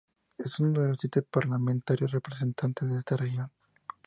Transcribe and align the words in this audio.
Es 0.39 0.59
uno 0.59 0.81
de 0.81 0.87
los 0.87 0.97
siete 0.97 1.21
parlamentarios 1.21 2.09
representantes 2.11 2.89
de 2.89 2.97
esta 2.97 3.17
región. 3.17 3.51